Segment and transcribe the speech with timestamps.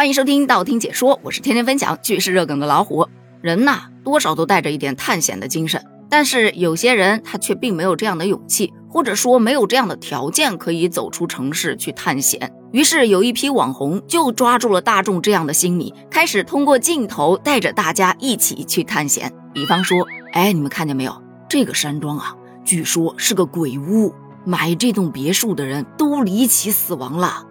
[0.00, 3.06] 欢迎收听道听解说，我是天天分享趣事热梗的老虎。
[3.42, 12.50] 人呐，多少都带着一点探险的精神，但是有些人他却并没有这样的勇气，或者说没有这样的条件可以走出城市去探险。
[12.72, 19.30] 于是有一批网红就抓住了大众这样的心理，开始通过镜头带着大家一起去探险。
[19.52, 19.98] 比方说，
[20.32, 21.14] 哎，你们看见没有？
[21.46, 24.14] 这个山庄啊，据说是个鬼屋，
[24.46, 27.48] 买这栋别墅的人都离奇死亡了。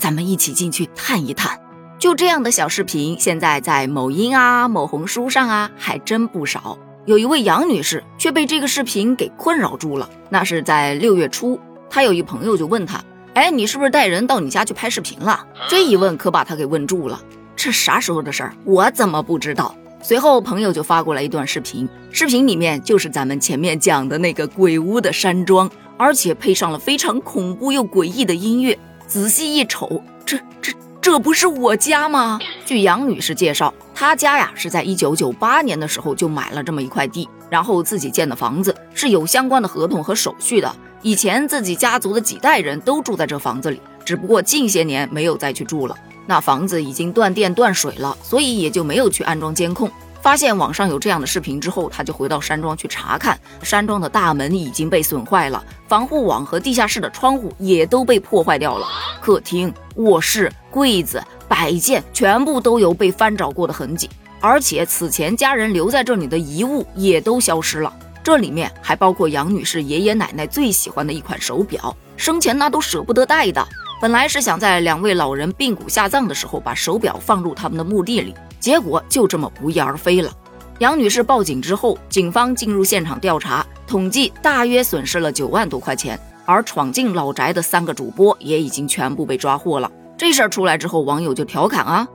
[0.00, 1.60] 咱们一起进去探一探。
[1.98, 6.78] 就这样的小视频，现在在某音啊、某红书上啊，还真不少。
[7.04, 10.08] 有一位杨女士却被这个视频给困扰住了。
[10.30, 11.60] 那是在六月初，
[11.90, 17.20] 她有一朋友就问她：“哎，你是不是带人到你家去拍视频了？”这一问可把她给问住了。
[17.54, 18.54] 这啥时候的事儿？
[18.64, 19.74] 我怎么不知道？
[20.02, 28.78] 随后朋友就发过来一段视频，视频里面就是咱们前面讲的那个鬼屋的山庄，而且配上了非常恐怖又诡异的音乐。
[29.10, 30.72] 仔细一瞅，这这。
[31.02, 32.38] 这不是我家吗？
[32.64, 40.72] 据杨女士介绍，她家呀是在一九九八年的时候就买了这么一块地，然后自己建的房子，是有相关的合同和手续的。
[41.02, 45.96] 以前自己家族的几代人都住在这房子里，只不过近些年没有再去住了。
[46.26, 49.90] 那房子已经断电断水了，所以也就没有去安装监控。
[50.22, 53.38] 发现网上有这样的视频之后，他就回到山庄去查看。
[53.62, 58.86] 山庄的大门已经被损坏了，防护网和地下室的窗户也都被破坏掉了。
[59.20, 64.10] 客厅、卧室、柜子、摆件全部都有被翻找过的痕迹，
[64.40, 67.92] 而且此前家人留在这里的遗物也都消失了。
[68.22, 73.66] 这里面还包括杨女士爷爷奶奶最喜欢的一款手表，生前那都舍不得戴的。
[74.00, 78.34] 本来是想在两位老人病骨下葬的时候，把手表放入他们的墓地里。
[78.58, 80.32] 结果就这么不翼而飞了。
[80.78, 86.18] 杨女士报警之后，警方进入现场调查，统计大约损失了九万多块钱。
[86.46, 89.90] 而闯进老宅的三个主播也已经全部被抓获了。
[90.16, 92.08] 这事儿出来之后，网友就调侃啊，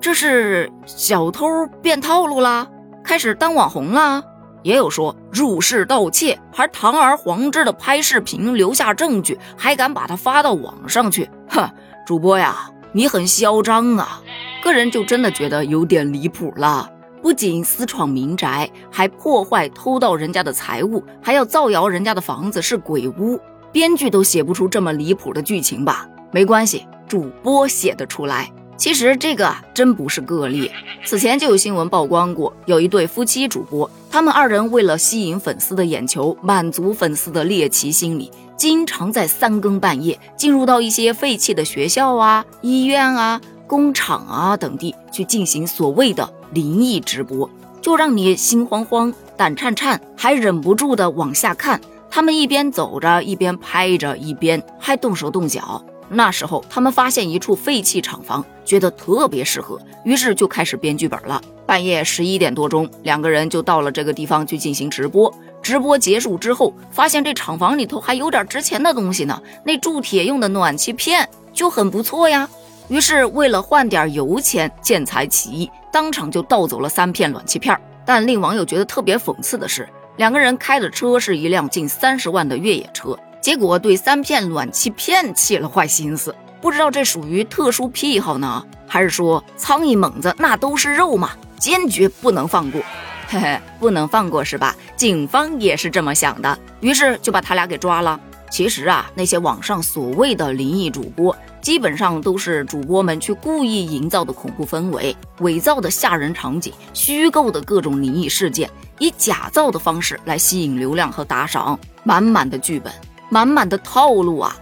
[0.00, 1.46] 这是小偷
[1.80, 2.68] 变套路啦，
[3.02, 4.22] 开始当网红啦。
[4.62, 11.68] 也有说入室盗窃，还堂而皇之的拍视频留下证据，还敢把它发到网上去，哼，
[12.06, 14.20] 主播呀，你很嚣张啊。
[14.62, 16.88] 个人就真的觉得有点离谱了，
[17.20, 23.40] 不仅私闯民宅，还破坏偷盗人家的财物，还要造谣人家的房子是鬼屋，
[23.72, 26.08] 编剧都写不出这么离谱的剧情吧？
[26.30, 28.50] 没关系，主播写得出来。
[28.76, 30.70] 其实这个，真不是个例，
[31.04, 43.40] 此前就有新闻曝光过，有一对夫妻主播，他们二人为了吸引粉丝的眼球，满足粉丝的猎奇心理，经常在三更半夜进入到一些废弃的学校啊、医院啊。
[43.66, 47.48] 工厂啊等地去进行所谓的灵异直播，
[47.80, 51.80] 就让你心慌慌、胆颤颤，还忍不住的往下看。
[52.10, 55.82] 他们一边走着，一边拍着，一边还动手动脚。
[56.14, 61.40] 那时候，他们发现一处废弃厂房，觉得特别适合，于是就开始编剧本了。
[61.64, 65.32] 半夜十一点多钟，两个人就到了这个地方去进行直播。
[65.62, 72.48] 直播结束之后，发现这厂房里头还有点值钱的东西呢，那铸铁用的暖气片就很不错呀。
[72.88, 77.78] 于是，为了换点油钱，见财起意，当场就盗走了三片暖气片。
[78.04, 86.34] 但令网友觉得特别讽刺的是，两个人开的车是一辆近三十万的越野车，结果对三片暖气片起了坏心思。
[86.60, 91.32] 不知道这属于特殊癖好呢，还是说苍蝇猛子那都是肉嘛？
[91.58, 92.80] 坚决不能放过，
[93.26, 94.76] 嘿嘿，不能放过是吧？
[94.96, 98.18] 警方也是这么想的，于是就把他俩给抓了。
[98.48, 101.36] 其实啊，那些网上所谓的灵异主播。
[101.60, 112.92] 基本上都是主播们去故意营造的恐怖氛围，伪造的吓人场景，虚构的各种灵异事件，以假造的方式来吸引流量和打赏，满满的剧本，
[113.32, 114.54] 满满的套路啊！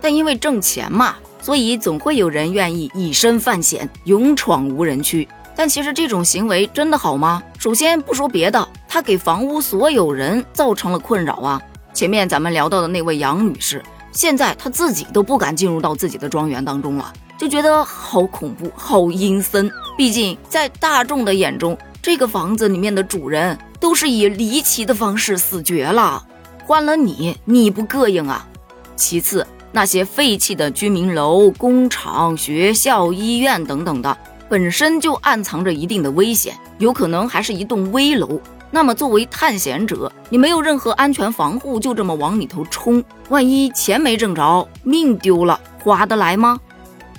[0.00, 5.28] 但因为挣钱嘛，所以总会有人愿意以身犯险，勇闯无人区。
[5.54, 7.42] 但其实这种行为真的好吗？
[7.58, 11.60] 首先不说别的，他给房屋所有人造成了困扰啊！
[11.92, 13.84] 前面咱们聊到的那位杨女士。
[14.10, 19.70] 现在她自己都不敢进入到自己的庄园当中了，就觉得好恐怖、好阴森。
[19.98, 26.24] 毕竟在大众的眼中，这个房子里面的主人都是以离奇的方式死绝了。
[26.66, 28.48] 换了你，你不膈应啊？
[28.96, 34.16] 其次，那些废弃的居民楼、工厂、学校、医院等等的，
[34.48, 38.40] 本身就暗藏着一定的危险，有可能还是一栋危楼。
[38.70, 46.58] 那么，作为探险者，你没有任何安全防护，就这么往里头冲，万一钱没挣着，命丢了，划得来吗？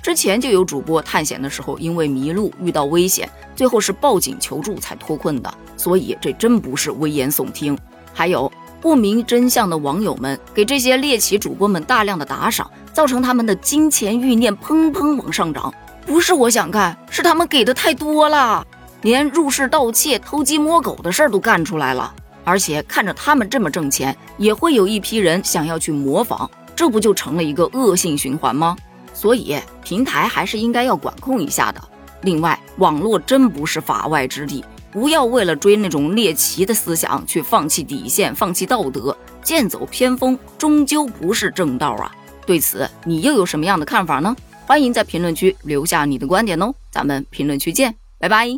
[0.02, 7.78] 之前就有主播探险的时候，因为迷路遇到危险，最后是报警求助才脱困的，所以这真不是危言耸听。
[8.12, 8.50] 还有
[8.80, 15.72] 不明真相的网友们给这些猎奇主播们大量的打赏，造成他们的金钱欲念砰砰往上涨。
[16.04, 18.64] 不是我想干，是他们给的太多了，
[19.02, 22.14] 连入室盗窃、偷鸡摸狗的事儿都干出来了。
[22.44, 28.76] 而且看着他们这么挣钱，也会有一批人想要去模仿，这不就成了一个恶性循环吗？
[29.12, 31.80] 所以平台还是应该要管控一下的。
[32.22, 34.64] 另外，网络真不是法外之地，
[34.96, 42.10] 不要为了追那种猎奇的思想去放弃底线、放弃道德，剑走偏锋，终究不是正道啊！
[42.46, 44.34] 对此，你又有什么样的看法呢？
[44.64, 48.48] 欢迎在评论区留下你的观点哦，咱们评论区见，拜拜。